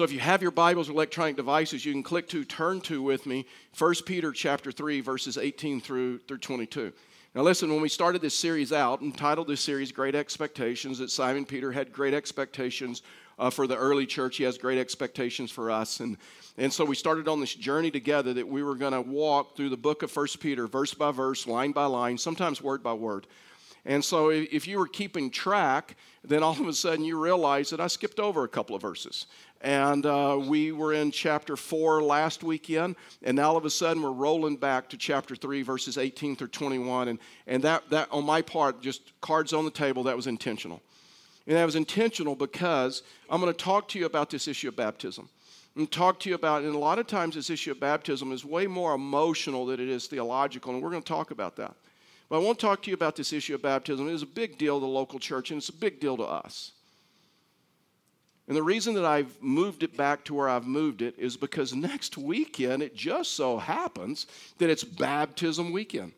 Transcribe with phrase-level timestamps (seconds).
[0.00, 3.02] So if you have your Bibles or electronic devices, you can click to turn to
[3.02, 3.44] with me
[3.76, 6.90] 1 Peter chapter 3 verses 18 through through 22.
[7.34, 11.10] Now listen, when we started this series out and titled this series Great Expectations, that
[11.10, 13.02] Simon Peter had great expectations
[13.38, 14.38] uh, for the early church.
[14.38, 16.00] He has great expectations for us.
[16.00, 16.16] And,
[16.56, 19.68] and so we started on this journey together that we were going to walk through
[19.68, 23.26] the book of 1 Peter, verse by verse, line by line, sometimes word by word.
[23.84, 27.80] And so if you were keeping track, then all of a sudden you realize that
[27.80, 29.26] I skipped over a couple of verses.
[29.62, 34.02] And uh, we were in chapter 4 last weekend, and now all of a sudden
[34.02, 37.08] we're rolling back to chapter 3, verses 18 through 21.
[37.08, 40.80] And, and that, that, on my part, just cards on the table, that was intentional.
[41.46, 44.76] And that was intentional because I'm going to talk to you about this issue of
[44.76, 45.28] baptism.
[45.76, 48.44] And talk to you about, and a lot of times this issue of baptism is
[48.44, 51.74] way more emotional than it is theological, and we're going to talk about that.
[52.28, 54.08] But I want to talk to you about this issue of baptism.
[54.08, 56.24] It is a big deal to the local church, and it's a big deal to
[56.24, 56.72] us.
[58.50, 61.72] And the reason that I've moved it back to where I've moved it is because
[61.72, 64.26] next weekend it just so happens
[64.58, 66.10] that it's baptism weekend.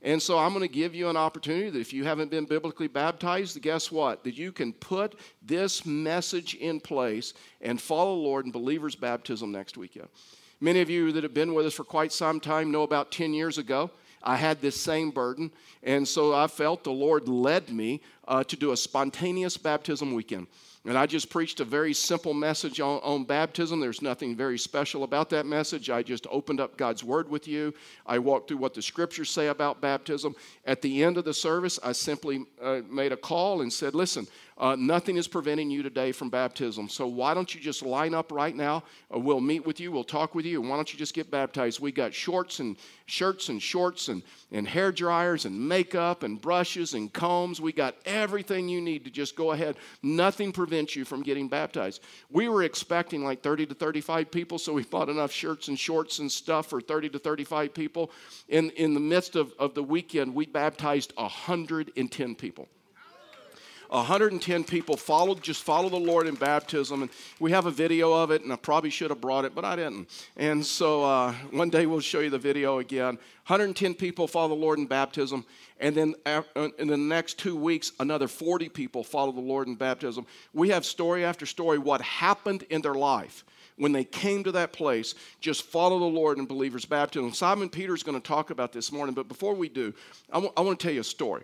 [0.00, 2.88] And so I'm going to give you an opportunity that if you haven't been biblically
[2.88, 4.24] baptized, guess what?
[4.24, 9.52] That you can put this message in place and follow the Lord in believer's baptism
[9.52, 10.08] next weekend.
[10.62, 13.34] Many of you that have been with us for quite some time know about 10
[13.34, 13.90] years ago,
[14.22, 15.50] I had this same burden.
[15.82, 20.46] And so I felt the Lord led me uh, to do a spontaneous baptism weekend.
[20.86, 23.80] And I just preached a very simple message on, on, baptism.
[23.80, 25.88] There's nothing very special about that message.
[25.88, 27.72] I just opened up God's Word with you.
[28.04, 30.36] I walked through what the Scriptures say about baptism.
[30.66, 34.26] At the end of the service, I simply uh, made a call and said, Listen,
[34.56, 36.88] uh, nothing is preventing you today from baptism.
[36.88, 38.84] So why don't you just line up right now?
[39.12, 41.28] Uh, we'll meet with you, we'll talk with you, and why don't you just get
[41.28, 41.80] baptized?
[41.80, 46.94] We got shorts and shirts and shorts and, and hair dryers and makeup and brushes
[46.94, 47.60] and combs.
[47.60, 49.76] We got everything you need to just go ahead.
[50.02, 52.02] Nothing prevents you from getting baptized.
[52.30, 56.20] We were expecting like 30 to 35 people, so we bought enough shirts and shorts
[56.20, 58.12] and stuff for 30 to 35 people.
[58.48, 62.68] In, in the midst of, of the weekend, we baptized 110 people.
[63.94, 67.02] 110 people followed, just follow the Lord in baptism.
[67.02, 69.64] And we have a video of it, and I probably should have brought it, but
[69.64, 70.08] I didn't.
[70.36, 73.18] And so uh, one day we'll show you the video again.
[73.46, 75.44] 110 people follow the Lord in baptism.
[75.78, 76.42] And then uh,
[76.78, 80.26] in the next two weeks, another 40 people follow the Lord in baptism.
[80.52, 83.44] We have story after story what happened in their life
[83.76, 87.32] when they came to that place, just follow the Lord in believers' baptism.
[87.32, 89.92] Simon Peter is going to talk about this morning, but before we do,
[90.30, 91.42] I, w- I want to tell you a story.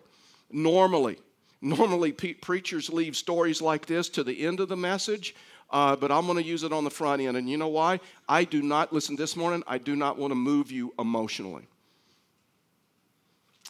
[0.53, 1.19] Normally,
[1.62, 5.34] Normally, pe- preachers leave stories like this to the end of the message,
[5.71, 7.37] uh, but I'm going to use it on the front end.
[7.37, 8.00] And you know why?
[8.28, 11.69] I do not, listen, this morning, I do not want to move you emotionally.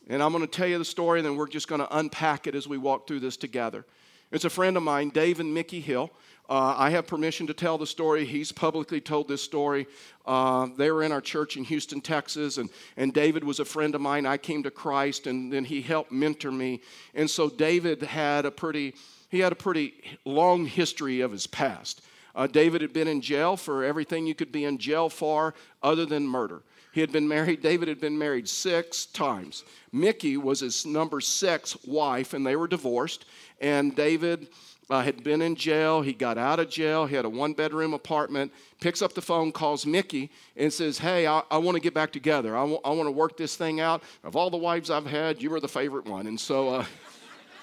[0.08, 2.46] And I'm going to tell you the story, and then we're just going to unpack
[2.46, 3.84] it as we walk through this together.
[4.30, 6.10] It's a friend of mine, Dave and Mickey Hill.
[6.50, 8.24] Uh, I have permission to tell the story.
[8.24, 9.86] He's publicly told this story.
[10.26, 13.94] Uh, they were in our church in Houston, Texas, and, and David was a friend
[13.94, 14.26] of mine.
[14.26, 16.80] I came to Christ, and then he helped mentor me.
[17.14, 18.94] And so David had a pretty
[19.28, 19.94] he had a pretty
[20.24, 22.02] long history of his past.
[22.34, 26.04] Uh, David had been in jail for everything you could be in jail for other
[26.04, 26.62] than murder.
[26.92, 29.62] He had been married, David had been married six times.
[29.92, 33.24] Mickey was his number six wife, and they were divorced.
[33.60, 34.48] And David
[34.90, 36.02] uh, had been in jail.
[36.02, 37.06] He got out of jail.
[37.06, 38.52] He had a one bedroom apartment.
[38.80, 42.12] Picks up the phone, calls Mickey, and says, Hey, I, I want to get back
[42.12, 42.56] together.
[42.56, 44.02] I, w- I want to work this thing out.
[44.24, 46.26] Of all the wives I've had, you were the favorite one.
[46.26, 46.84] And so, uh,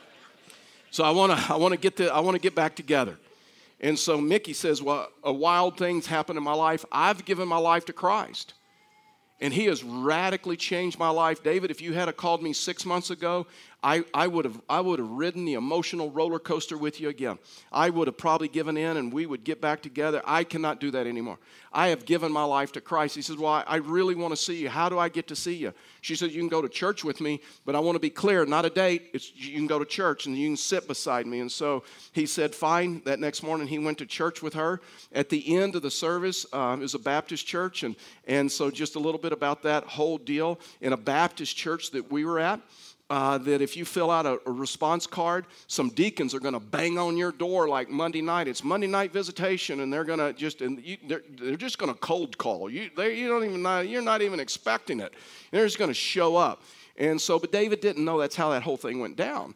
[0.92, 3.18] so I want to I wanna get, the, I wanna get back together.
[3.80, 6.86] And so Mickey says, Well, a wild thing's happened in my life.
[6.92, 8.54] I've given my life to Christ.
[9.40, 11.44] And he has radically changed my life.
[11.44, 13.46] David, if you had called me six months ago,
[13.84, 17.38] I, I, would have, I would have ridden the emotional roller coaster with you again.
[17.72, 20.22] I would have probably given in and we would get back together.
[20.26, 21.38] I cannot do that anymore.
[21.72, 23.16] I have given my life to Christ.
[23.16, 24.70] He says, Well, I, really want to see you.
[24.70, 25.74] How do I get to see you?
[26.02, 28.46] She said, You can go to church with me, but I want to be clear
[28.48, 29.12] not a date.
[29.14, 31.40] It's, you can go to church and you can sit beside me.
[31.40, 31.84] And so
[32.14, 33.04] he said, Fine.
[33.06, 34.82] That next morning he went to church with her.
[35.14, 37.84] At the end of the service, uh, it was a Baptist church.
[37.84, 40.60] And, and so just a little bit about that whole deal.
[40.82, 42.60] In a Baptist church that we were at,
[43.10, 46.60] uh, that if you fill out a, a response card, some deacons are going to
[46.60, 48.48] bang on your door like Monday night.
[48.48, 51.94] It's Monday night visitation, and they're going to just and you, they're, they're just going
[51.94, 52.90] to cold call you.
[52.96, 55.14] They, you don't even you're not even expecting it.
[55.52, 56.62] They're just going to show up.
[56.98, 59.54] And so, but David didn't know that's how that whole thing went down.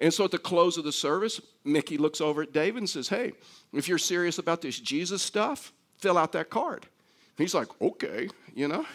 [0.00, 3.08] And so at the close of the service, Mickey looks over at David and says,
[3.08, 3.32] "Hey,
[3.72, 6.86] if you're serious about this Jesus stuff, fill out that card."
[7.36, 8.86] He's like, "Okay," you know.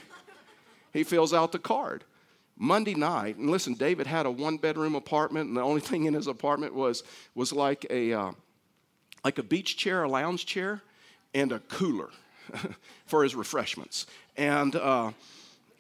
[0.93, 2.03] He fills out the card.
[2.61, 6.13] Monday night, and listen, David had a one bedroom apartment, and the only thing in
[6.13, 7.03] his apartment was,
[7.33, 8.31] was like, a, uh,
[9.23, 10.81] like a beach chair, a lounge chair.
[11.33, 12.09] and a cooler
[13.05, 14.07] for his refreshments.
[14.35, 15.11] And, uh,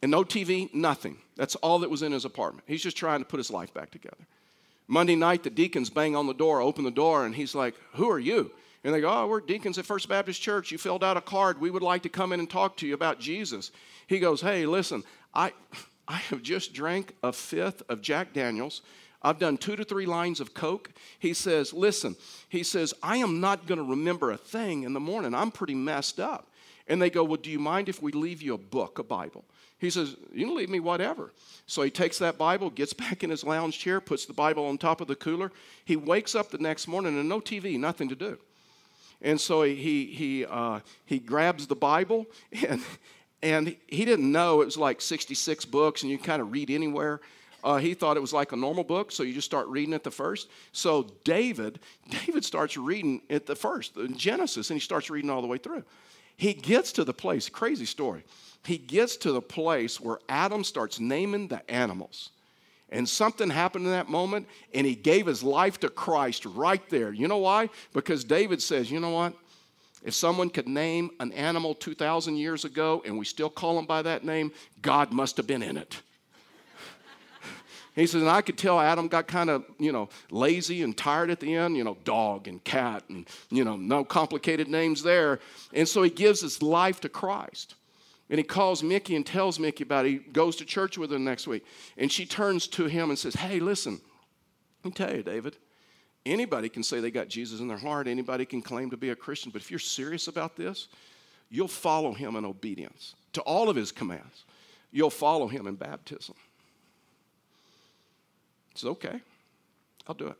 [0.01, 1.17] and no TV, nothing.
[1.35, 2.65] That's all that was in his apartment.
[2.67, 4.27] He's just trying to put his life back together.
[4.87, 8.09] Monday night, the deacons bang on the door, open the door, and he's like, Who
[8.09, 8.51] are you?
[8.83, 10.71] And they go, Oh, we're deacons at First Baptist Church.
[10.71, 11.59] You filled out a card.
[11.59, 13.71] We would like to come in and talk to you about Jesus.
[14.07, 15.03] He goes, Hey, listen,
[15.33, 15.53] I,
[16.09, 18.81] I have just drank a fifth of Jack Daniels.
[19.21, 20.89] I've done two to three lines of Coke.
[21.19, 22.15] He says, Listen,
[22.49, 25.35] he says, I am not going to remember a thing in the morning.
[25.35, 26.47] I'm pretty messed up.
[26.87, 29.45] And they go, Well, do you mind if we leave you a book, a Bible?
[29.77, 31.31] He says, You can leave me whatever.
[31.67, 34.79] So he takes that Bible, gets back in his lounge chair, puts the Bible on
[34.79, 35.51] top of the cooler.
[35.85, 38.39] He wakes up the next morning and no TV, nothing to do.
[39.21, 42.25] And so he, he, uh, he grabs the Bible,
[42.67, 42.81] and,
[43.41, 47.21] and he didn't know it was like 66 books and you kind of read anywhere.
[47.63, 50.03] Uh, he thought it was like a normal book, so you just start reading at
[50.03, 50.49] the first.
[50.71, 55.41] So David, David starts reading at the first, in Genesis, and he starts reading all
[55.41, 55.83] the way through.
[56.37, 58.23] He gets to the place, crazy story.
[58.65, 62.29] He gets to the place where Adam starts naming the animals.
[62.91, 67.11] And something happened in that moment, and he gave his life to Christ right there.
[67.11, 67.69] You know why?
[67.93, 69.33] Because David says, you know what?
[70.03, 74.01] If someone could name an animal 2,000 years ago and we still call him by
[74.01, 74.51] that name,
[74.81, 76.01] God must have been in it.
[77.95, 81.29] he says, and I could tell Adam got kind of, you know, lazy and tired
[81.29, 85.39] at the end, you know, dog and cat and, you know, no complicated names there.
[85.73, 87.75] And so he gives his life to Christ.
[88.29, 90.09] And he calls Mickey and tells Mickey about it.
[90.09, 91.65] He goes to church with her next week.
[91.97, 93.99] And she turns to him and says, Hey, listen,
[94.83, 95.57] let me tell you, David,
[96.25, 98.07] anybody can say they got Jesus in their heart.
[98.07, 99.51] Anybody can claim to be a Christian.
[99.51, 100.87] But if you're serious about this,
[101.49, 104.45] you'll follow him in obedience to all of his commands.
[104.91, 106.35] You'll follow him in baptism.
[108.75, 109.19] Says, Okay,
[110.07, 110.37] I'll do it.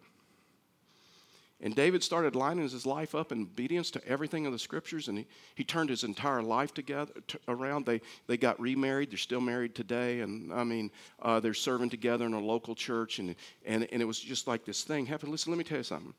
[1.61, 5.17] And David started lining his life up in obedience to everything in the scriptures, and
[5.17, 7.85] he, he turned his entire life together t- around.
[7.85, 9.11] They, they got remarried.
[9.11, 10.89] They're still married today, and I mean,
[11.21, 13.35] uh, they're serving together in a local church, and,
[13.65, 15.31] and, and it was just like this thing happened.
[15.31, 16.13] Listen, let me tell you something.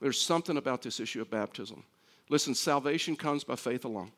[0.00, 1.82] There's something about this issue of baptism.
[2.28, 4.12] Listen, salvation comes by faith alone.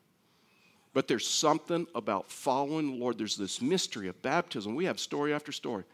[0.93, 3.17] But there's something about following the Lord.
[3.17, 4.75] There's this mystery of baptism.
[4.75, 5.85] We have story after story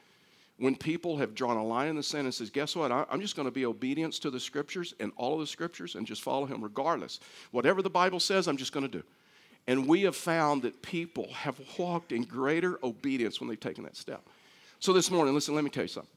[0.60, 2.92] when people have drawn a line in the sand and says, guess what?
[2.92, 5.96] I, am just going to be obedience to the scriptures and all of the scriptures
[5.96, 7.20] and just follow him regardless.
[7.52, 9.04] Whatever the Bible says, I'm just going to do.
[9.68, 13.98] And we have found that people have walked in greater obedience when they've taken that
[13.98, 14.22] step.
[14.80, 16.17] So this morning, listen, let me tell you something.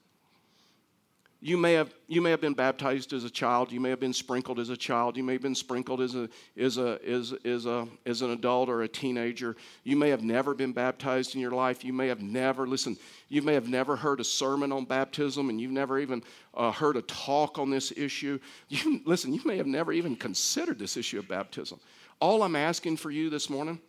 [1.43, 3.73] You may, have, you may have been baptized as a child.
[3.73, 5.17] You may have been sprinkled as a child.
[5.17, 8.69] You may have been sprinkled as, a, as, a, as, as, a, as an adult
[8.69, 9.57] or a teenager.
[9.83, 11.83] You may have never been baptized in your life.
[11.83, 12.99] You may have never, listen,
[13.31, 16.23] you may have never heard a sermon on baptism and you've never even
[16.53, 18.39] uh, heard a talk on this issue.
[18.69, 21.81] You, listen, you may have never even considered this issue of baptism.
[22.21, 23.81] All I'm asking for you this morning,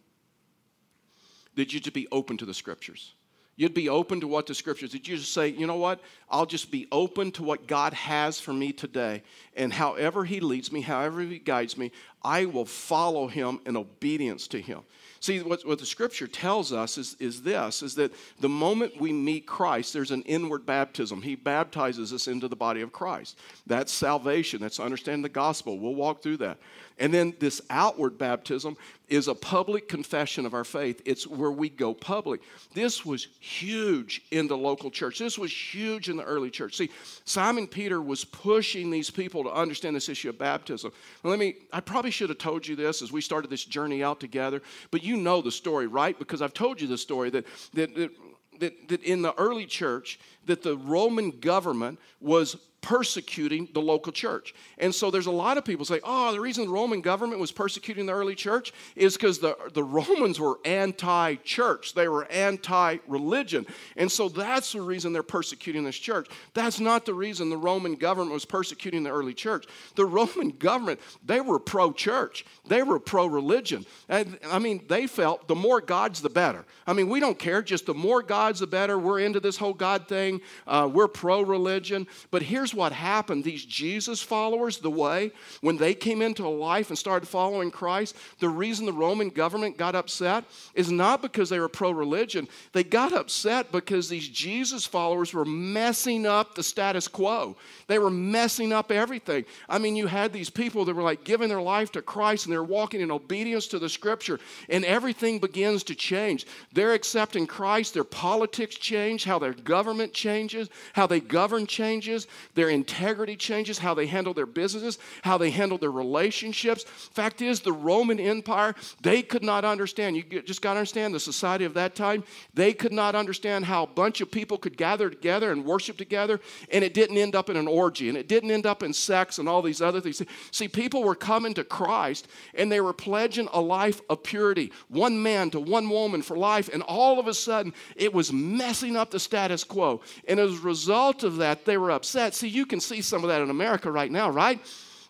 [1.55, 3.13] that you to be open to the scriptures.
[3.57, 5.99] You'd be open to what the scriptures, did you just say, you know what?
[6.29, 9.23] I'll just be open to what God has for me today.
[9.55, 11.91] And however He leads me, however He guides me,
[12.23, 14.81] I will follow Him in obedience to Him.
[15.19, 19.13] See, what, what the scripture tells us is, is this is that the moment we
[19.13, 21.21] meet Christ, there's an inward baptism.
[21.21, 23.37] He baptizes us into the body of Christ.
[23.67, 24.59] That's salvation.
[24.59, 25.77] That's understanding the gospel.
[25.77, 26.57] We'll walk through that.
[27.01, 28.77] And then this outward baptism
[29.09, 31.01] is a public confession of our faith.
[31.03, 32.41] It's where we go public.
[32.75, 35.17] This was huge in the local church.
[35.17, 36.77] This was huge in the early church.
[36.77, 36.91] See,
[37.25, 40.91] Simon Peter was pushing these people to understand this issue of baptism.
[41.23, 44.19] let me, I probably should have told you this as we started this journey out
[44.19, 46.17] together, but you know the story, right?
[46.19, 48.11] Because I've told you the story that, that, that
[48.59, 54.53] that, that, in the early church that the roman government was persecuting the local church.
[54.79, 57.51] And so there's a lot of people say, oh, the reason the Roman government was
[57.51, 62.97] persecuting the early church is because the, the Romans were anti church, they were anti
[63.07, 63.65] religion.
[63.97, 66.27] And so that's the reason they're persecuting this church.
[66.53, 69.65] That's not the reason the Roman government was persecuting the early church.
[69.95, 73.85] The Roman government, they were pro church, they were pro religion.
[74.09, 76.65] I mean, they felt the more gods, the better.
[76.87, 78.97] I mean, we don't care, just the more gods, the better.
[78.97, 82.07] We're into this whole God thing, uh, we're pro religion.
[82.31, 86.89] But here's here's what happened these Jesus followers, the way, when they came into life
[86.89, 91.59] and started following Christ, the reason the Roman government got upset is not because they
[91.59, 92.47] were pro religion.
[92.73, 97.55] They got upset because these Jesus followers were messing up the status quo.
[97.87, 99.45] They were messing up everything.
[99.67, 102.53] I mean, you had these people that were like giving their life to Christ and
[102.53, 106.45] they're walking in obedience to the scripture, and everything begins to change.
[106.73, 112.27] They're accepting Christ, their politics change, how their government changes, how they govern changes.
[112.69, 116.83] Integrity changes, how they handle their businesses, how they handle their relationships.
[116.83, 120.15] Fact is, the Roman Empire, they could not understand.
[120.15, 122.23] You just got to understand the society of that time.
[122.53, 126.39] They could not understand how a bunch of people could gather together and worship together,
[126.71, 129.39] and it didn't end up in an orgy, and it didn't end up in sex
[129.39, 130.21] and all these other things.
[130.51, 135.21] See, people were coming to Christ, and they were pledging a life of purity, one
[135.21, 139.11] man to one woman for life, and all of a sudden, it was messing up
[139.11, 140.01] the status quo.
[140.27, 142.33] And as a result of that, they were upset.
[142.35, 144.59] See, you can see some of that in America right now, right?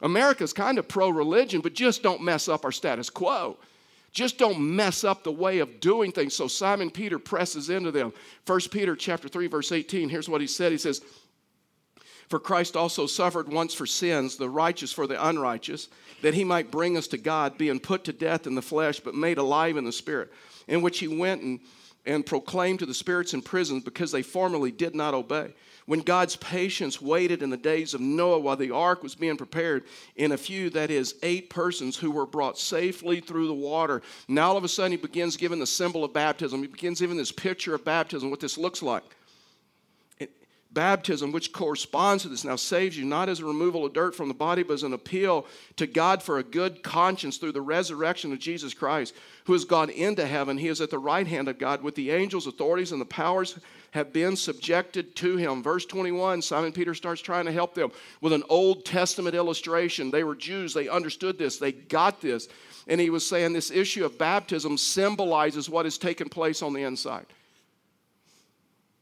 [0.02, 3.58] America's kind of pro religion, but just don't mess up our status quo.
[4.12, 6.36] Just don't mess up the way of doing things.
[6.36, 8.12] So Simon Peter presses into them.
[8.46, 10.72] 1 Peter chapter 3 verse 18, here's what he said.
[10.72, 11.02] He says,
[12.28, 15.88] "For Christ also suffered once for sins, the righteous for the unrighteous,
[16.22, 19.16] that he might bring us to God, being put to death in the flesh, but
[19.16, 20.32] made alive in the spirit,
[20.68, 21.60] in which he went and,
[22.06, 25.54] and proclaimed to the spirits in prison because they formerly did not obey."
[25.86, 29.84] when God's patience waited in the days of Noah while the ark was being prepared,
[30.16, 34.02] in a few, that is, eight persons who were brought safely through the water.
[34.28, 36.62] Now all of a sudden he begins giving the symbol of baptism.
[36.62, 39.04] He begins giving this picture of baptism, what this looks like.
[40.74, 44.28] Baptism, which corresponds to this, now saves you not as a removal of dirt from
[44.28, 48.32] the body, but as an appeal to God for a good conscience through the resurrection
[48.32, 49.14] of Jesus Christ,
[49.46, 50.58] who has gone into heaven.
[50.58, 53.60] He is at the right hand of God with the angels, authorities, and the powers
[53.92, 55.62] have been subjected to him.
[55.62, 60.10] Verse 21, Simon Peter starts trying to help them with an Old Testament illustration.
[60.10, 62.48] They were Jews, they understood this, they got this.
[62.88, 66.84] And he was saying this issue of baptism symbolizes what has taken place on the
[66.84, 67.26] inside.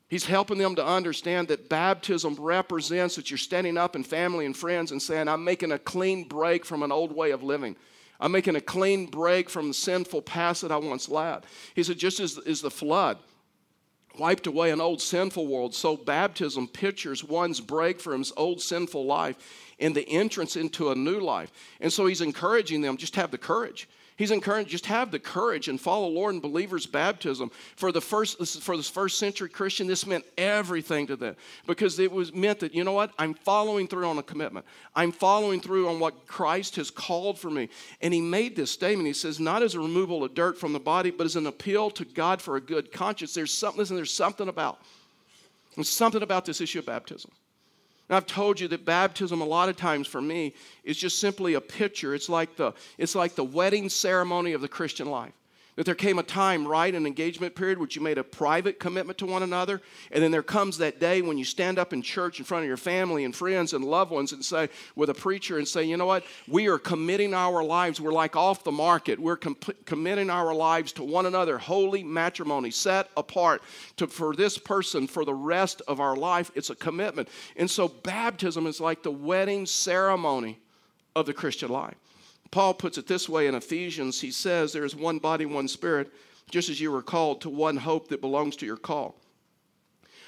[0.10, 4.58] He's helping them to understand that baptism represents that you're standing up in family and
[4.58, 7.76] friends and saying, I'm making a clean break from an old way of living.
[8.20, 11.46] I'm making a clean break from the sinful past that I once led.
[11.76, 13.20] He said, just as, as the flood
[14.18, 19.06] wiped away an old sinful world, so baptism pictures one's break from his old sinful
[19.06, 19.38] life
[19.80, 21.52] and the entrance into a new life.
[21.80, 23.88] And so he's encouraging them just have the courage.
[24.20, 27.52] He's encouraged just have the courage and follow Lord and believers' baptism.
[27.78, 32.12] For the first for this first century Christian, this meant everything to them because it
[32.12, 34.66] was meant that you know what I'm following through on a commitment.
[34.94, 37.70] I'm following through on what Christ has called for me.
[38.02, 39.08] And he made this statement.
[39.08, 41.90] He says, not as a removal of dirt from the body, but as an appeal
[41.92, 43.34] to God for a good conscience.
[43.34, 43.80] There's something.
[43.80, 44.82] Listen, there's something about.
[45.76, 47.32] There's something about this issue of baptism.
[48.10, 51.54] And I've told you that baptism, a lot of times for me, is just simply
[51.54, 52.16] a picture.
[52.16, 55.34] It's like the, it's like the wedding ceremony of the Christian life.
[55.80, 59.18] That there came a time, right, an engagement period, which you made a private commitment
[59.20, 59.82] to one another.
[60.12, 62.68] And then there comes that day when you stand up in church in front of
[62.68, 64.68] your family and friends and loved ones and say,
[64.98, 66.26] with a preacher, and say, you know what?
[66.50, 68.02] We are committing our lives.
[68.02, 69.20] We're like off the market.
[69.20, 69.56] We're com-
[69.86, 73.62] committing our lives to one another, holy matrimony, set apart
[73.96, 76.52] to, for this person for the rest of our life.
[76.56, 77.30] It's a commitment.
[77.56, 80.60] And so baptism is like the wedding ceremony
[81.16, 81.96] of the Christian life.
[82.52, 84.22] Paul puts it this way in Ephesians.
[84.22, 86.12] He says, There is one body, one spirit,
[86.50, 89.16] just as you were called to one hope that belongs to your call.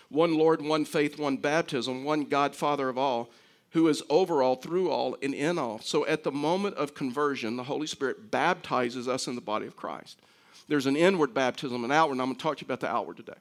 [0.10, 3.30] One Lord, one faith, one baptism, one God, Father of all,
[3.72, 5.80] who is over all, through all, and in all.
[5.80, 9.78] So at the moment of conversion, the Holy Spirit baptizes us in the body of
[9.78, 10.20] Christ.
[10.68, 12.92] There's an inward baptism, an outward, and I'm going to talk to you about the
[12.92, 13.34] outward today.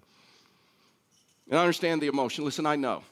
[1.51, 2.45] And I understand the emotion.
[2.45, 3.03] Listen, I know.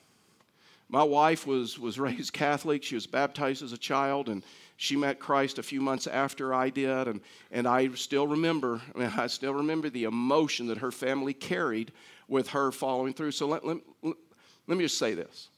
[0.88, 2.82] My wife was, was raised Catholic.
[2.82, 4.42] She was baptized as a child, and
[4.80, 7.20] she met Christ a few months after I did, and,
[7.50, 11.90] and I still remember, I, mean, I still remember the emotion that her family carried
[12.28, 13.32] with her following through.
[13.32, 15.48] So let, let, let me just say this.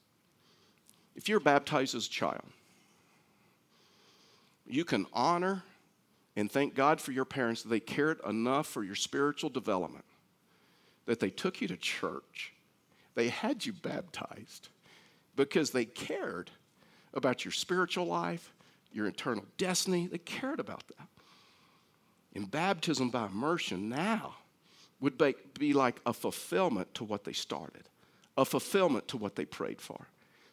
[1.15, 2.45] If you're baptized as a child,
[4.67, 5.65] you can honor
[6.35, 10.07] and thank God for your parents that they cared enough for your spiritual development,
[11.05, 12.55] that they took you to church,
[13.15, 14.69] they had you baptized
[15.37, 16.50] because they cared
[17.12, 18.55] about your spiritual life
[18.92, 20.06] your eternal destiny.
[20.06, 21.09] They cared about that.
[22.32, 24.37] In baptism by immersion now
[25.00, 25.20] would
[25.59, 27.82] be like a fulfillment to what they started,
[28.37, 30.06] a fulfillment to what they prayed for.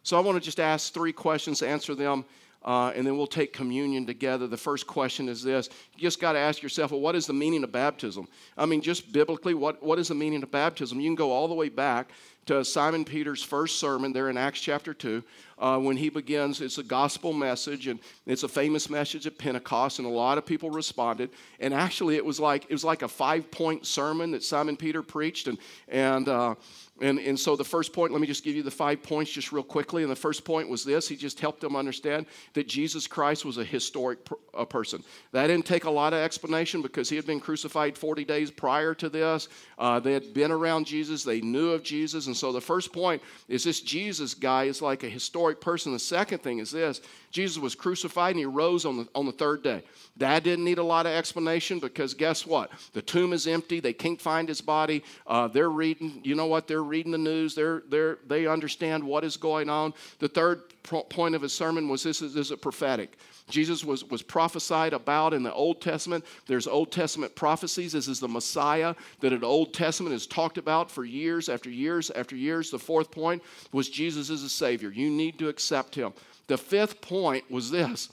[0.03, 2.23] So I want to just ask three questions, answer them,
[2.63, 4.47] uh, and then we'll take communion together.
[4.47, 7.33] The first question is this you just got to ask yourself, well, what is the
[7.33, 8.27] meaning of baptism?
[8.57, 10.99] I mean, just biblically, what, what is the meaning of baptism?
[10.99, 12.09] You can go all the way back
[12.47, 15.23] to Simon Peter's first sermon there in Acts chapter 2
[15.59, 16.61] uh, when he begins.
[16.61, 20.45] It's a gospel message, and it's a famous message at Pentecost, and a lot of
[20.45, 21.29] people responded.
[21.59, 25.01] And actually, it was like, it was like a five point sermon that Simon Peter
[25.01, 25.47] preached.
[25.47, 26.55] And, and uh,
[26.99, 29.51] and, and so the first point, let me just give you the five points just
[29.51, 30.01] real quickly.
[30.01, 33.57] And the first point was this he just helped them understand that Jesus Christ was
[33.57, 35.03] a historic per, a person.
[35.31, 38.95] That didn't take a lot of explanation because he had been crucified 40 days prior
[38.95, 39.47] to this.
[39.77, 42.25] Uh, they had been around Jesus, they knew of Jesus.
[42.25, 45.93] And so the first point is this Jesus guy is like a historic historic person.
[45.93, 47.01] The second thing is this
[47.37, 49.83] Jesus was crucified and he rose on the, on the third day.
[50.15, 52.71] That didn't need a lot of explanation because guess what?
[52.93, 53.79] The tomb is empty.
[53.79, 55.03] They can't find his body.
[55.27, 56.67] Uh, they're reading, you know what?
[56.67, 57.53] They're reading the news.
[57.53, 59.93] They're, they're, they understand what is going on.
[60.17, 63.19] The third point of his sermon was this is, is prophetic.
[63.51, 66.25] Jesus was, was prophesied about in the Old Testament.
[66.47, 67.93] There's Old Testament prophecies.
[67.93, 72.09] This is the Messiah that an Old Testament has talked about for years after years
[72.09, 72.71] after years.
[72.71, 74.89] The fourth point was Jesus is a Savior.
[74.89, 76.13] You need to accept Him.
[76.47, 78.09] The fifth point was this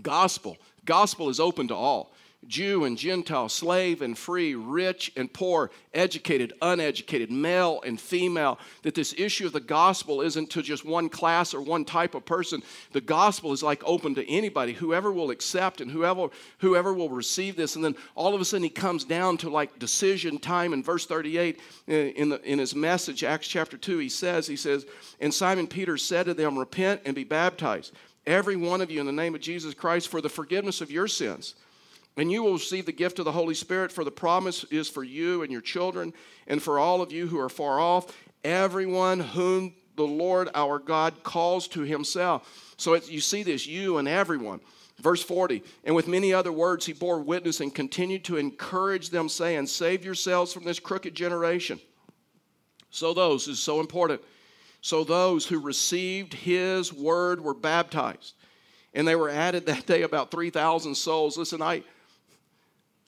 [0.00, 0.56] gospel.
[0.84, 2.12] Gospel is open to all.
[2.48, 8.96] Jew and Gentile, slave and free, rich and poor, educated, uneducated, male and female, that
[8.96, 12.62] this issue of the gospel isn't to just one class or one type of person.
[12.92, 17.54] The gospel is like open to anybody, whoever will accept and whoever, whoever will receive
[17.54, 17.76] this.
[17.76, 21.06] And then all of a sudden he comes down to like decision time in verse
[21.06, 24.84] 38 uh, in, the, in his message, Acts chapter 2, he says, he says,
[25.20, 27.92] and Simon Peter said to them, repent and be baptized,
[28.26, 31.06] every one of you in the name of Jesus Christ for the forgiveness of your
[31.06, 31.54] sins
[32.16, 35.02] and you will receive the gift of the Holy Spirit, for the promise is for
[35.02, 36.12] you and your children,
[36.46, 38.14] and for all of you who are far off,
[38.44, 42.74] everyone whom the Lord our God calls to himself.
[42.76, 44.60] So you see this, you and everyone.
[45.00, 49.28] Verse 40, and with many other words he bore witness and continued to encourage them,
[49.28, 51.80] saying, Save yourselves from this crooked generation.
[52.90, 54.20] So those, is so important,
[54.80, 58.34] so those who received his word were baptized.
[58.94, 61.38] And they were added that day about 3,000 souls.
[61.38, 61.82] Listen, I,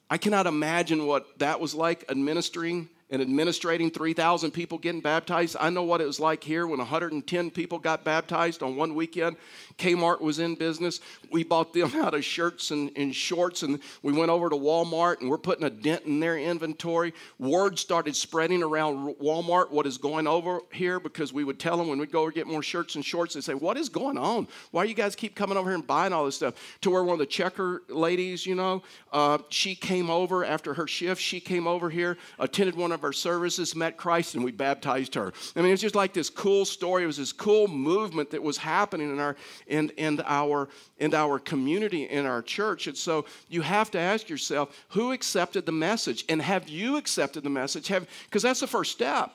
[0.09, 5.55] I cannot imagine what that was like administering and administrating 3,000 people getting baptized.
[5.59, 9.37] I know what it was like here when 110 people got baptized on one weekend.
[9.77, 11.01] Kmart was in business.
[11.31, 15.21] We bought them out of shirts and, and shorts, and we went over to Walmart
[15.21, 17.13] and we're putting a dent in their inventory.
[17.37, 21.87] Word started spreading around Walmart what is going over here because we would tell them
[21.87, 24.47] when we'd go get more shirts and shorts, they say, What is going on?
[24.71, 26.55] Why do you guys keep coming over here and buying all this stuff?
[26.81, 28.81] To where one of the checker ladies, you know,
[29.13, 31.21] uh, she came over after her shift.
[31.21, 35.31] She came over here, attended one of our services, met Christ, and we baptized her.
[35.55, 37.03] I mean, it's just like this cool story.
[37.03, 39.35] It was this cool movement that was happening in our
[39.67, 42.87] and, in our, in our community in our church.
[42.87, 46.25] And so you have to ask yourself who accepted the message?
[46.29, 47.87] And have you accepted the message?
[47.89, 49.31] Have Because that's the first step.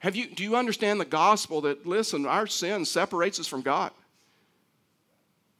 [0.00, 3.92] Have you, do you understand the gospel that, listen, our sin separates us from God?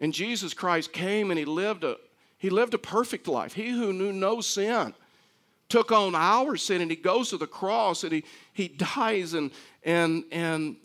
[0.00, 1.96] And Jesus Christ came and he lived a,
[2.36, 3.54] he lived a perfect life.
[3.54, 4.92] He who knew no sin
[5.74, 9.50] took on our sin and he goes to the cross and he, he dies and,
[9.82, 10.76] and, and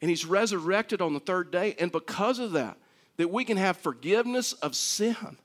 [0.00, 1.74] and he's resurrected on the third day.
[1.78, 2.76] And because of that,
[3.16, 5.36] that we can have forgiveness of sin,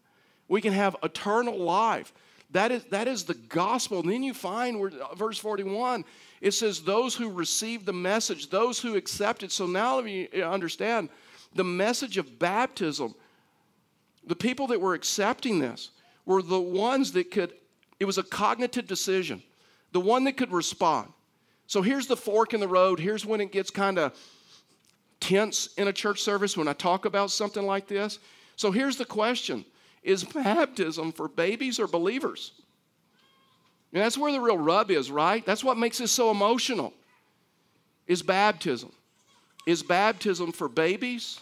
[0.47, 2.13] we can have eternal life.
[2.51, 4.01] That is, that is the gospel.
[4.01, 6.05] And then you find where uh, verse 41,
[6.39, 9.51] it says, Those who received the message, those who accepted.
[9.51, 11.09] So now let me uh, understand
[11.55, 13.15] the message of baptism.
[14.27, 15.89] The people that were accepting this
[16.27, 17.53] were the ones that could,
[18.03, 19.41] it was a cognitive decision,
[19.93, 21.07] the one that could respond.
[21.67, 22.99] So here's the fork in the road.
[22.99, 24.13] Here's when it gets kind of
[25.21, 28.19] tense in a church service when I talk about something like this.
[28.57, 29.63] So here's the question
[30.03, 32.51] Is baptism for babies or believers?
[33.93, 35.45] And that's where the real rub is, right?
[35.45, 36.93] That's what makes this so emotional.
[38.05, 38.91] Is baptism.
[39.65, 41.39] Is baptism for babies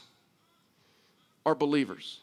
[1.44, 2.20] or believers?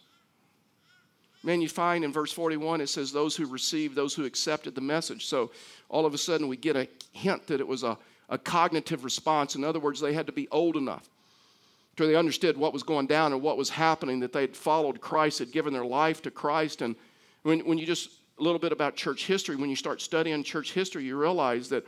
[1.42, 4.80] Man, you find in verse 41 it says, Those who received, those who accepted the
[4.80, 5.26] message.
[5.26, 5.50] So
[5.88, 7.96] all of a sudden we get a hint that it was a,
[8.28, 9.54] a cognitive response.
[9.54, 11.08] In other words, they had to be old enough
[11.98, 15.40] till they understood what was going down and what was happening, that they'd followed Christ,
[15.40, 16.80] had given their life to Christ.
[16.80, 16.94] And
[17.42, 20.72] when, when you just, a little bit about church history, when you start studying church
[20.72, 21.84] history, you realize that,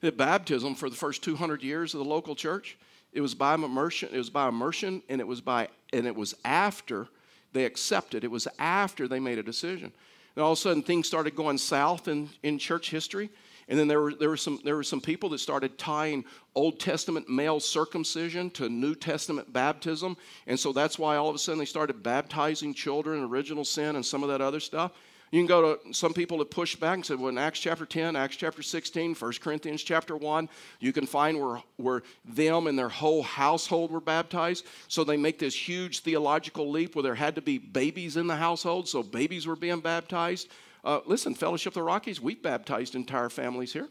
[0.00, 2.78] that baptism for the first 200 years of the local church,
[3.12, 6.34] it was by immersion, it was by immersion, and it was by, and it was
[6.42, 7.08] after
[7.52, 8.24] they accepted.
[8.24, 9.92] It was after they made a decision.
[10.36, 13.30] And all of a sudden, things started going south in, in church history.
[13.68, 16.24] And then there were, there, were some, there were some people that started tying
[16.56, 20.16] Old Testament male circumcision to New Testament baptism.
[20.48, 24.04] And so that's why all of a sudden they started baptizing children, original sin, and
[24.04, 24.92] some of that other stuff.
[25.30, 27.86] You can go to some people that push back and say, well, in Acts chapter
[27.86, 30.48] 10, Acts chapter 16, 1 Corinthians chapter 1,
[30.80, 34.66] you can find where, where them and their whole household were baptized.
[34.88, 38.34] So they make this huge theological leap where there had to be babies in the
[38.34, 40.48] household, so babies were being baptized.
[40.82, 43.88] Uh, listen, Fellowship of the Rockies, we've baptized entire families here.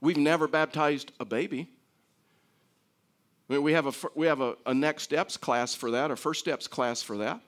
[0.00, 1.68] We've never baptized a baby.
[3.48, 6.16] I mean, we have, a, we have a, a next steps class for that, a
[6.16, 7.40] first steps class for that.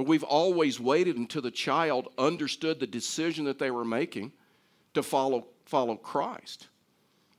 [0.00, 4.32] But we've always waited until the child understood the decision that they were making
[4.94, 6.68] to follow, follow Christ.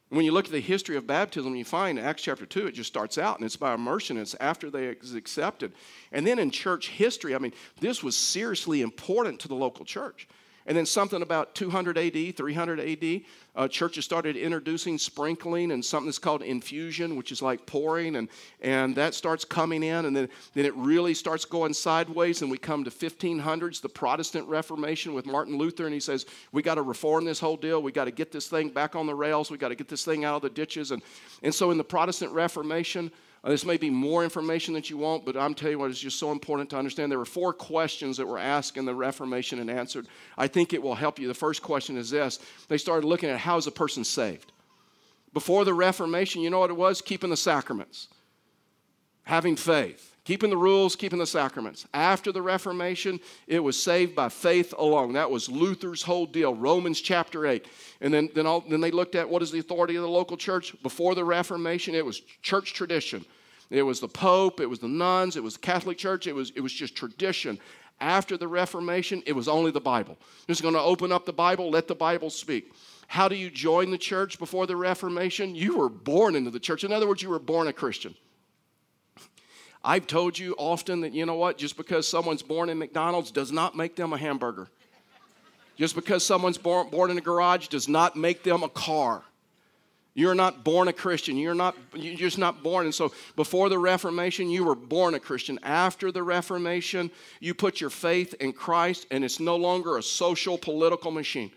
[0.09, 2.73] When you look at the history of baptism, you find in Acts chapter 2, it
[2.73, 4.15] just starts out and it's by immersion.
[4.15, 5.73] It's after they accepted.
[6.11, 10.27] And then in church history, I mean, this was seriously important to the local church.
[10.65, 13.21] And then something about 200 AD, 300 AD,
[13.55, 18.29] uh, churches started introducing sprinkling and something that's called infusion, which is like pouring, and,
[18.61, 22.57] and that starts coming in, and then, then it really starts going sideways, and we
[22.57, 26.81] come to 1500s, the Protestant Reformation with Martin Luther, and he says, we got to
[26.81, 29.57] reform this whole deal, we got to get this thing back on the rails, we
[29.57, 31.01] got to get this thing out of the ditches, and,
[31.43, 33.11] and so in the Protestant Reformation,
[33.43, 35.99] uh, this may be more information that you want, but I'm telling you what, it's
[35.99, 37.11] just so important to understand.
[37.11, 40.07] There were four questions that were asked in the Reformation and answered.
[40.37, 41.27] I think it will help you.
[41.27, 44.51] The first question is this they started looking at how is a person saved?
[45.33, 47.01] Before the Reformation, you know what it was?
[47.01, 48.09] Keeping the sacraments,
[49.23, 50.10] having faith.
[50.23, 51.87] Keeping the rules, keeping the sacraments.
[51.95, 55.13] After the Reformation, it was saved by faith alone.
[55.13, 57.65] That was Luther's whole deal, Romans chapter 8.
[58.01, 60.37] And then, then, all, then they looked at what is the authority of the local
[60.37, 60.75] church.
[60.83, 63.25] Before the Reformation, it was church tradition.
[63.71, 66.51] It was the Pope, it was the nuns, it was the Catholic Church, it was,
[66.55, 67.57] it was just tradition.
[68.01, 70.17] After the Reformation, it was only the Bible.
[70.47, 72.73] Just going to open up the Bible, let the Bible speak.
[73.07, 75.55] How do you join the church before the Reformation?
[75.55, 76.83] You were born into the church.
[76.83, 78.13] In other words, you were born a Christian.
[79.83, 83.51] I've told you often that, you know what, just because someone's born in McDonald's does
[83.51, 84.67] not make them a hamburger.
[85.75, 89.23] Just because someone's born, born in a garage does not make them a car.
[90.13, 91.37] You're not born a Christian.
[91.37, 92.85] You're not you're just not born.
[92.85, 95.57] And so before the Reformation, you were born a Christian.
[95.63, 100.57] After the Reformation, you put your faith in Christ, and it's no longer a social
[100.57, 101.51] political machine.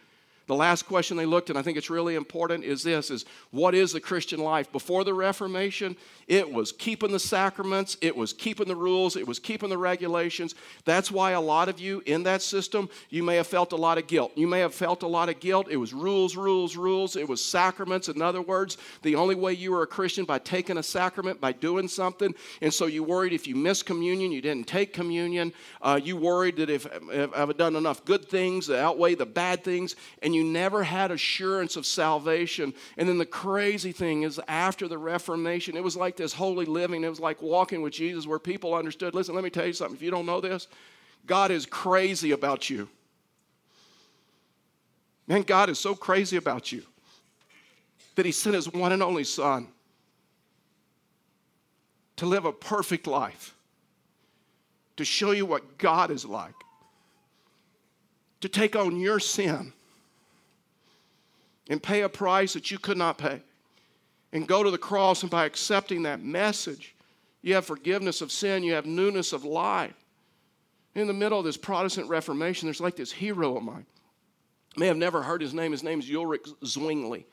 [0.46, 3.24] The last question they looked at, and I think it's really important, is this is
[3.50, 4.70] what is the Christian life?
[4.72, 9.38] Before the Reformation, it was keeping the sacraments, it was keeping the rules, it was
[9.38, 10.54] keeping the regulations.
[10.84, 13.96] That's why a lot of you in that system, you may have felt a lot
[13.96, 14.32] of guilt.
[14.34, 15.68] You may have felt a lot of guilt.
[15.70, 17.16] It was rules, rules, rules.
[17.16, 18.08] It was sacraments.
[18.08, 21.52] In other words, the only way you were a Christian by taking a sacrament, by
[21.52, 22.34] doing something.
[22.60, 25.52] And so you worried if you missed communion, you didn't take communion.
[25.80, 29.64] Uh, you worried that if, if I've done enough good things that outweigh the bad
[29.64, 32.74] things, and you never had assurance of salvation.
[32.96, 37.04] And then the crazy thing is, after the Reformation, it was like this holy living.
[37.04, 39.96] It was like walking with Jesus where people understood listen, let me tell you something.
[39.96, 40.68] If you don't know this,
[41.26, 42.88] God is crazy about you.
[45.26, 46.82] Man, God is so crazy about you
[48.14, 49.68] that He sent His one and only Son
[52.16, 53.54] to live a perfect life,
[54.96, 56.54] to show you what God is like,
[58.40, 59.72] to take on your sin
[61.68, 63.42] and pay a price that you could not pay
[64.32, 66.94] and go to the cross, and by accepting that message,
[67.40, 69.94] you have forgiveness of sin, you have newness of life.
[70.94, 73.86] In the middle of this Protestant Reformation, there's like this hero of mine.
[74.74, 75.70] You may have never heard his name.
[75.70, 77.26] His name is Ulrich Zwingli.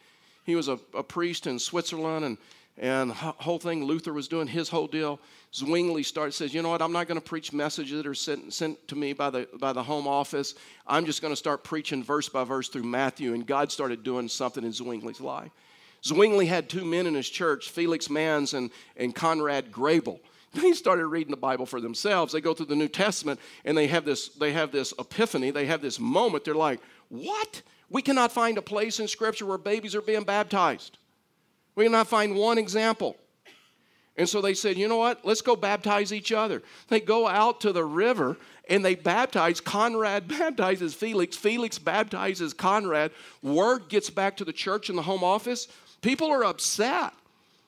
[0.44, 2.38] He was a, a priest in Switzerland, and
[2.82, 5.20] and whole thing Luther was doing his whole deal.
[5.54, 6.82] Zwingli starts says, you know what?
[6.82, 9.72] I'm not going to preach messages that are sent, sent to me by the by
[9.72, 10.56] the home office.
[10.88, 13.36] I'm just going to start preaching verse by verse through Matthew.
[13.36, 15.52] And God started doing something in Zwingli's life.
[16.04, 20.20] Zwingli had two men in his church, Felix Manz and, and Conrad Grebel.
[20.54, 22.34] They started reading the Bible for themselves.
[22.34, 25.68] They go through the New Testament and they have this, they have this epiphany, they
[25.68, 26.44] have this moment.
[26.44, 27.62] They're like, what?
[27.90, 30.98] We cannot find a place in Scripture where babies are being baptized.
[31.76, 33.18] We cannot find one example.
[34.18, 35.26] And so they said, you know what?
[35.26, 36.62] Let's go baptize each other.
[36.90, 38.38] They go out to the river
[38.70, 39.62] and they baptize.
[39.62, 41.38] Conrad baptizes Felix.
[41.38, 43.12] Felix baptizes Conrad.
[43.42, 45.68] Word gets back to the church in the home office.
[46.02, 47.14] People are upset.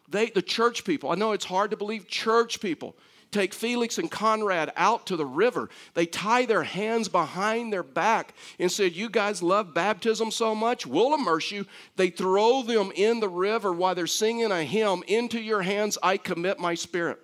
[0.10, 2.96] They, the church people, I know it's hard to believe, church people
[3.34, 5.70] take Felix and Conrad out to the river.
[5.94, 10.86] They tie their hands behind their back and said, You guys love baptism so much,
[10.86, 11.66] we'll immerse you.
[11.96, 16.18] They throw them in the river while they're singing a hymn, Into your hands I
[16.18, 17.20] commit my spirit.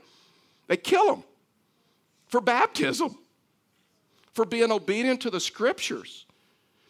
[0.67, 1.23] They kill them
[2.27, 3.17] for baptism,
[4.33, 6.25] for being obedient to the scriptures.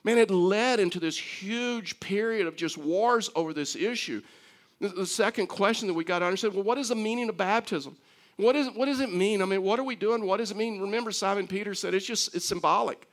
[0.04, 4.22] Man, it led into this huge period of just wars over this issue.
[4.80, 7.98] The second question that we got to understand well, what is the meaning of baptism?
[8.40, 9.42] What, is, what does it mean?
[9.42, 10.26] I mean, what are we doing?
[10.26, 10.80] What does it mean?
[10.80, 13.06] Remember, Simon Peter said it's just it's symbolic.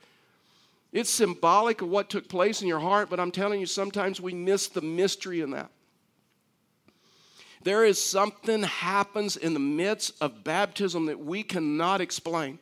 [0.93, 4.33] It's symbolic of what took place in your heart, but I'm telling you, sometimes we
[4.33, 5.69] miss the mystery in that.
[7.63, 12.57] There is something happens in the midst of baptism that we cannot explain.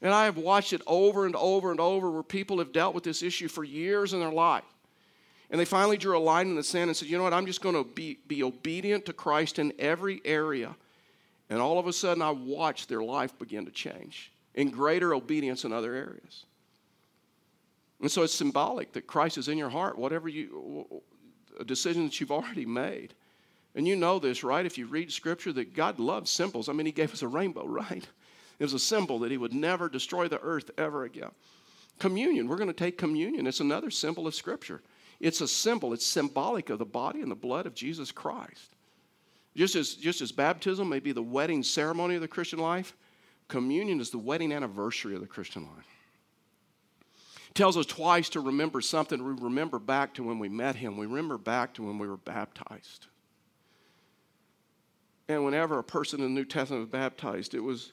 [0.00, 3.04] And I have watched it over and over and over where people have dealt with
[3.04, 4.64] this issue for years in their life.
[5.50, 7.44] And they finally drew a line in the sand and said, you know what, I'm
[7.44, 10.74] just going to be, be obedient to Christ in every area.
[11.50, 15.64] And all of a sudden, I watched their life begin to change in greater obedience
[15.64, 16.46] in other areas.
[18.00, 19.98] And so it's symbolic that Christ is in your heart.
[19.98, 21.02] Whatever you,
[21.58, 23.14] a decision that you've already made.
[23.74, 24.64] And you know this, right?
[24.64, 26.68] If you read scripture, that God loves symbols.
[26.68, 28.06] I mean, He gave us a rainbow, right?
[28.58, 31.30] It was a symbol that He would never destroy the earth ever again.
[31.98, 33.46] Communion, we're going to take communion.
[33.46, 34.82] It's another symbol of scripture.
[35.18, 38.74] It's a symbol, it's symbolic of the body and the blood of Jesus Christ.
[39.56, 42.94] Just as, just as baptism may be the wedding ceremony of the Christian life,
[43.48, 45.86] communion is the wedding anniversary of the Christian life.
[47.52, 49.22] Tells us twice to remember something.
[49.22, 52.16] We remember back to when we met him, we remember back to when we were
[52.16, 53.06] baptized.
[55.28, 57.92] And whenever a person in the New Testament was baptized, it was,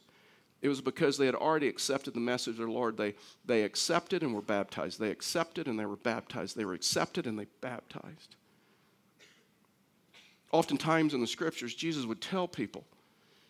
[0.62, 2.98] it was because they had already accepted the message of the Lord.
[2.98, 3.16] They,
[3.46, 5.00] they accepted and were baptized.
[5.00, 6.56] They accepted and they were baptized.
[6.56, 8.36] They were accepted and they baptized.
[10.52, 12.86] Oftentimes in the scriptures, Jesus would tell people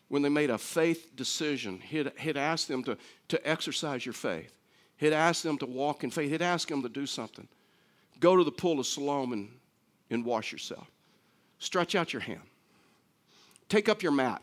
[0.10, 4.54] when they made a faith decision, he'd, he'd ask them to, to exercise your faith.
[4.98, 6.32] He'd ask them to walk in faith.
[6.32, 7.48] He'd ask them to do something.
[8.20, 9.50] Go to the pool of Siloam and,
[10.10, 10.90] and wash yourself.
[11.60, 12.42] Stretch out your hand.
[13.70, 14.42] Take up your mat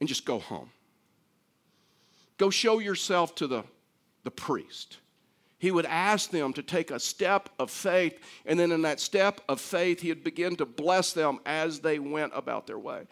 [0.00, 0.70] and just go home.
[2.38, 3.64] Go show yourself to the,
[4.24, 4.98] the priest
[5.62, 9.40] he would ask them to take a step of faith, and then in that step
[9.48, 13.06] of faith, he'd begin to bless them as they went about their way.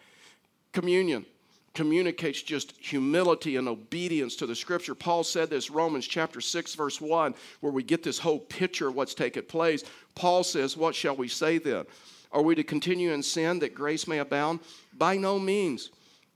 [0.73, 1.25] Communion
[1.73, 4.93] communicates just humility and obedience to the scripture.
[4.93, 8.95] Paul said this, Romans chapter 6, verse 1, where we get this whole picture of
[8.95, 9.85] what's taken place.
[10.13, 11.85] Paul says, What shall we say then?
[12.33, 14.59] Are we to continue in sin that grace may abound?
[14.97, 15.89] By no means.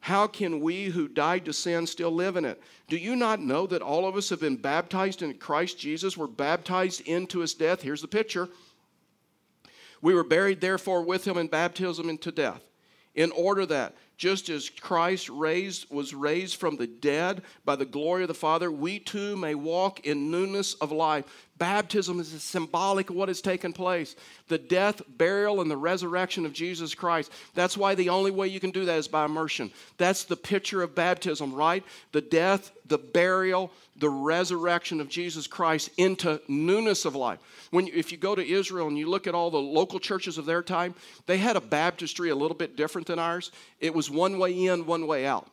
[0.05, 2.61] How can we who died to sin still live in it?
[2.87, 6.15] Do you not know that all of us have been baptized in Christ Jesus?
[6.15, 7.81] We're baptized into his death.
[7.81, 8.47] Here's the picture.
[10.03, 12.61] We were buried, therefore, with him in baptism into death,
[13.15, 18.21] in order that just as Christ raised, was raised from the dead by the glory
[18.21, 21.44] of the Father, we too may walk in newness of life.
[21.57, 24.15] Baptism is a symbolic of what has taken place
[24.49, 27.31] the death, burial, and the resurrection of Jesus Christ.
[27.53, 29.71] That's why the only way you can do that is by immersion.
[29.97, 31.83] That's the picture of baptism, right?
[32.11, 37.39] The death, the burial, the resurrection of Jesus Christ into newness of life.
[37.71, 40.45] When, if you go to Israel and you look at all the local churches of
[40.45, 40.93] their time,
[41.25, 43.51] they had a baptistry a little bit different than ours.
[43.79, 45.49] It was one way in, one way out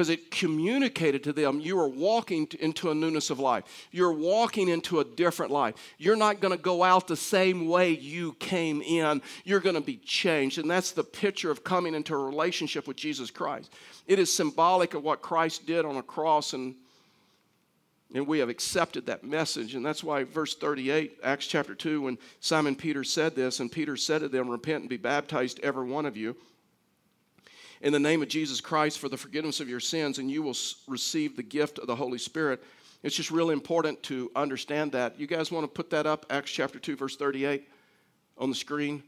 [0.00, 3.64] because it communicated to them you are walking into a newness of life.
[3.90, 5.74] You're walking into a different life.
[5.98, 9.20] You're not going to go out the same way you came in.
[9.44, 10.56] You're going to be changed.
[10.56, 13.70] And that's the picture of coming into a relationship with Jesus Christ.
[14.06, 16.76] It is symbolic of what Christ did on a cross and
[18.12, 19.76] and we have accepted that message.
[19.76, 23.96] And that's why, verse 38, Acts chapter 2, when Simon Peter said this, and Peter
[23.96, 26.34] said to them, Repent and be baptized, every one of you
[27.80, 30.56] in the name of Jesus Christ for the forgiveness of your sins, and you will
[30.86, 32.62] receive the gift of the Holy Spirit.
[33.02, 35.18] It's just really important to understand that.
[35.18, 37.66] You guys want to put that up, Acts chapter 2, verse 38
[38.36, 39.02] on the screen?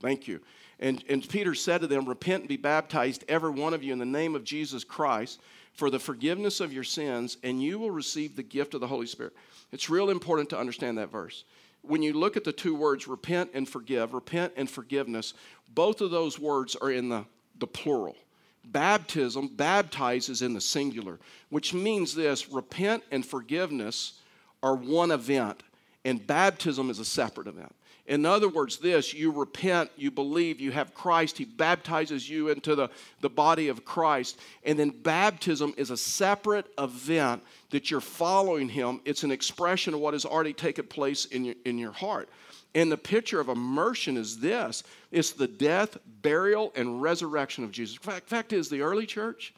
[0.00, 0.40] Thank you.
[0.78, 3.98] And, and Peter said to them, Repent and be baptized, every one of you, in
[3.98, 5.40] the name of Jesus Christ
[5.76, 9.06] for the forgiveness of your sins, and you will receive the gift of the Holy
[9.06, 9.34] Spirit.
[9.72, 11.44] It's real important to understand that verse
[11.88, 15.34] when you look at the two words repent and forgive, repent and forgiveness,
[15.68, 17.24] both of those words are in the,
[17.58, 18.16] the plural.
[18.64, 21.20] Baptism, baptizes in the singular,
[21.50, 24.20] which means this repent and forgiveness
[24.62, 25.62] are one event,
[26.04, 27.74] and baptism is a separate event.
[28.06, 32.74] In other words, this you repent, you believe, you have Christ, He baptizes you into
[32.74, 32.88] the,
[33.20, 34.38] the body of Christ.
[34.64, 39.00] And then baptism is a separate event that you're following Him.
[39.04, 42.28] It's an expression of what has already taken place in your, in your heart.
[42.76, 47.96] And the picture of immersion is this it's the death, burial, and resurrection of Jesus.
[47.96, 49.52] Fact, fact is, the early church,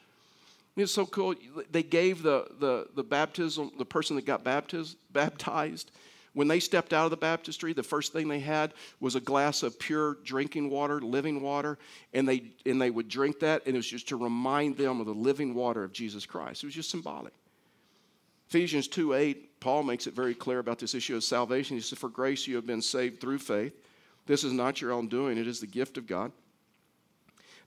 [0.77, 1.35] it's so cool.
[1.71, 5.91] They gave the, the, the baptism, the person that got baptized, baptized
[6.39, 9.65] when they stepped out of the baptistry, the first thing they had was a glass
[9.65, 11.79] of pure drinking water, living water,
[12.15, 15.07] and they, and they would drink that, and it was just to remind them of
[15.07, 16.63] the living water of Jesus Christ.
[16.63, 17.33] It was just symbolic.
[18.49, 21.77] Ephesians 2 8, Paul makes it very clear about this issue of salvation.
[21.77, 23.75] He says, For grace you have been saved through faith.
[24.27, 26.31] This is not your own doing, it is the gift of God,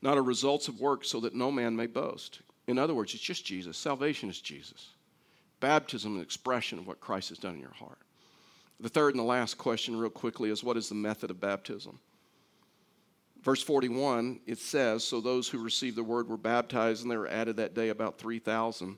[0.02, 2.40] not a result of work, so that no man may boast.
[2.68, 3.76] In other words, it's just Jesus.
[3.76, 4.92] Salvation is Jesus.
[5.60, 8.00] Baptism is an expression of what Christ has done in your heart.
[8.82, 12.00] The third and the last question, real quickly, is what is the method of baptism?
[13.44, 17.28] Verse 41, it says, So those who received the word were baptized, and they were
[17.28, 18.98] added that day about 3,000.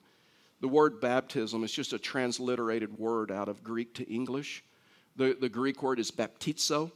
[0.62, 4.64] The word baptism is just a transliterated word out of Greek to English.
[5.18, 6.92] The, the Greek word is baptizo.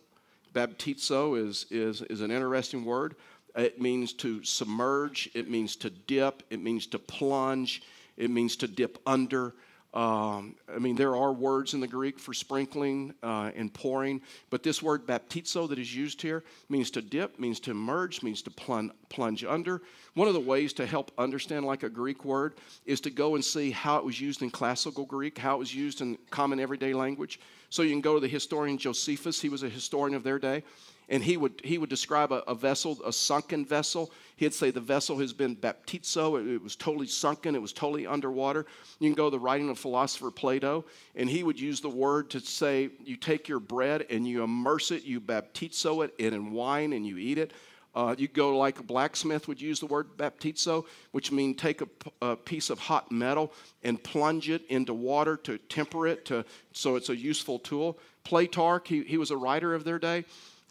[0.54, 3.16] Baptizo is, is, is an interesting word.
[3.56, 7.82] It means to submerge, it means to dip, it means to plunge,
[8.16, 9.56] it means to dip under.
[9.98, 14.62] Um, I mean, there are words in the Greek for sprinkling uh, and pouring, but
[14.62, 18.52] this word baptizo that is used here means to dip, means to emerge, means to
[18.52, 19.82] plunge under.
[20.14, 22.54] One of the ways to help understand like a Greek word
[22.86, 25.74] is to go and see how it was used in classical Greek, how it was
[25.74, 27.40] used in common everyday language.
[27.72, 30.62] So you can go to the historian Josephus, he was a historian of their day,
[31.10, 34.12] and he would, he would describe a, a vessel, a sunken vessel.
[34.36, 38.06] He'd say the vessel has been baptizo, it, it, was totally sunken, it was totally
[38.06, 38.66] underwater.
[39.00, 42.30] You can go to the writing of philosopher Plato, and he would use the word
[42.32, 46.94] to say, you take your bread and you immerse it, you baptizo it in wine
[46.94, 47.54] and you eat it.
[47.96, 51.82] Uh, you go like a blacksmith would use the word baptizo, which means take
[52.22, 53.52] a, piece of hot metal
[53.84, 57.98] and plunge it into water to temper it, to, so it's a useful tool.
[58.24, 60.26] Plutarch, he, he was a writer of their day.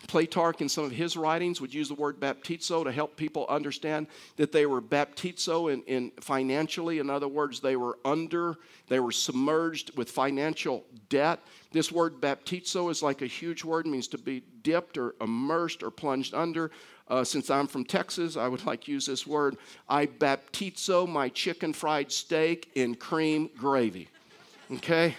[0.06, 4.06] Plutarch, in some of his writings, would use the word baptizo to help people understand
[4.36, 6.98] that they were baptizo in, in financially.
[6.98, 8.56] In other words, they were under,
[8.88, 11.40] they were submerged with financial debt.
[11.72, 15.90] This word baptizo is like a huge word, means to be dipped or immersed or
[15.90, 16.70] plunged under.
[17.08, 19.56] Uh, since I'm from Texas, I would like to use this word.
[19.88, 24.08] I baptizo my chicken fried steak in cream gravy.
[24.70, 25.14] Okay?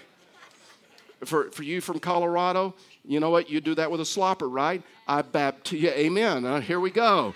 [1.24, 2.76] For, for you from Colorado,
[3.08, 3.50] you know what?
[3.50, 4.84] You do that with a slopper, right?
[5.08, 6.46] I baptize, amen.
[6.46, 7.34] Uh, here we go.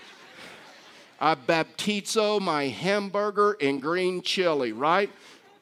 [1.18, 5.08] I baptizo my hamburger in green chili, right?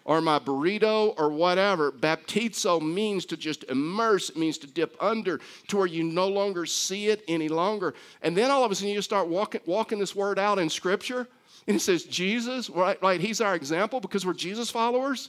[0.05, 1.93] Or my burrito or whatever.
[1.93, 6.67] Baptizo means to just immerse, it means to dip under to where you no longer
[6.67, 7.95] see it any longer.
[8.23, 11.29] And then all of a sudden you start walking, walking this word out in Scripture.
[11.69, 13.21] And it says, Jesus, right, right?
[13.21, 15.29] He's our example because we're Jesus followers.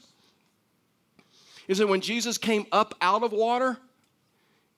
[1.68, 3.78] Is that when Jesus came up out of water,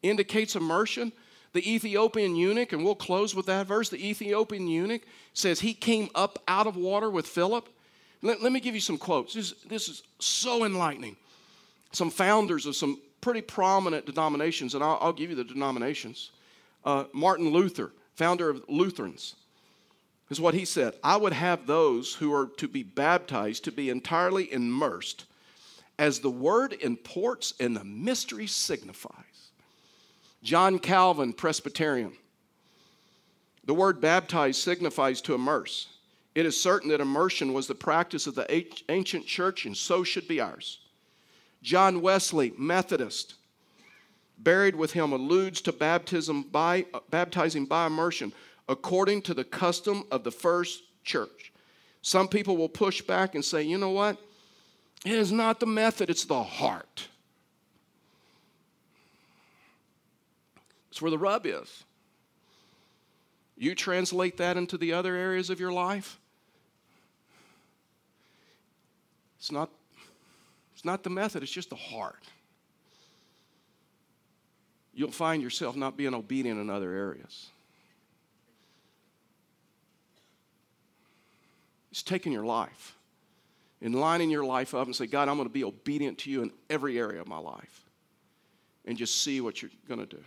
[0.03, 1.11] indicates immersion.
[1.53, 6.09] The Ethiopian eunuch, and we'll close with that verse, the Ethiopian eunuch says he came
[6.15, 7.69] up out of water with Philip.
[8.21, 9.33] Let, let me give you some quotes.
[9.33, 11.15] This, this is so enlightening.
[11.91, 16.31] Some founders of some pretty prominent denominations, and I'll, I'll give you the denominations.
[16.83, 19.35] Uh, Martin Luther, founder of Lutherans,
[20.29, 23.89] is what he said I would have those who are to be baptized to be
[23.89, 25.25] entirely immersed
[25.99, 29.32] as the word imports and the mystery signifies.
[30.43, 32.11] John Calvin, Presbyterian.
[33.65, 35.87] The word baptize signifies to immerse.
[36.35, 40.27] It is certain that immersion was the practice of the ancient church, and so should
[40.27, 40.79] be ours.
[41.61, 43.35] John Wesley, Methodist,
[44.37, 48.33] buried with him, alludes to baptism by, uh, baptizing by immersion
[48.67, 51.53] according to the custom of the first church.
[52.01, 54.17] Some people will push back and say, you know what?
[55.05, 57.07] It is not the method, it's the heart.
[60.93, 61.85] That's where the rub is.
[63.57, 66.19] You translate that into the other areas of your life.
[69.39, 69.71] It's not,
[70.75, 72.23] it's not the method, it's just the heart.
[74.93, 77.47] You'll find yourself not being obedient in other areas.
[81.89, 82.95] It's taking your life
[83.81, 86.43] and lining your life up and say, God, I'm going to be obedient to you
[86.43, 87.83] in every area of my life.
[88.85, 90.23] And just see what you're going to do.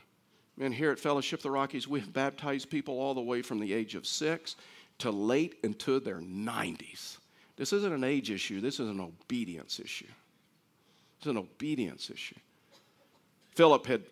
[0.57, 3.75] Man, here at Fellowship of the Rockies, we've baptized people all the way from the
[3.75, 4.57] age of six
[4.99, 7.19] to late into their 90s.
[7.57, 10.07] This isn't an age issue, this is an obedience issue.
[11.19, 12.37] It's an obedience issue.
[13.55, 14.03] Philip had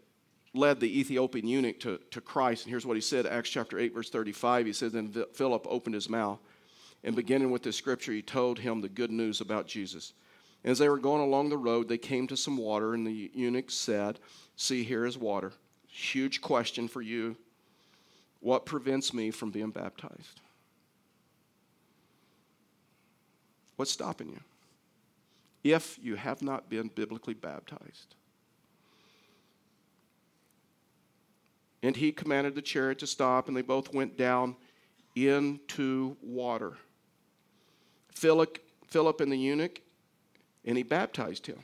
[0.55, 3.95] led the Ethiopian eunuch to, to Christ, and here's what he said Acts chapter 8,
[3.95, 4.67] verse 35.
[4.67, 6.39] He says, Then Philip opened his mouth,
[7.03, 10.13] and beginning with this scripture, he told him the good news about Jesus.
[10.63, 13.71] As they were going along the road, they came to some water, and the eunuch
[13.71, 14.19] said,
[14.57, 15.53] See, here is water.
[15.95, 17.37] Huge question for you.
[18.41, 20.41] What prevents me from being baptized?
[23.77, 24.41] What's stopping you?
[25.63, 28.17] If you have not been biblically baptized.
[31.81, 34.57] And he commanded the chariot to stop, and they both went down
[35.15, 36.73] into water.
[38.13, 39.81] Philip, Philip and the eunuch,
[40.65, 41.63] and he baptized him.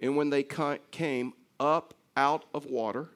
[0.00, 3.08] And when they came up out of water,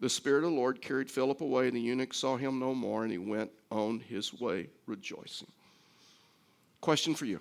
[0.00, 3.02] the Spirit of the Lord carried Philip away, and the eunuch saw him no more,
[3.02, 5.48] and he went on his way rejoicing.
[6.80, 7.40] Question for you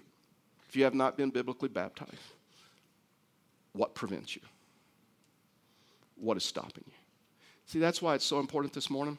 [0.70, 2.16] If you have not been biblically baptized,
[3.74, 4.42] what prevents you?
[6.16, 6.94] What is stopping you?
[7.66, 9.18] See, that's why it's so important this morning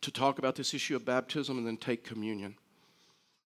[0.00, 2.54] to talk about this issue of baptism and then take communion.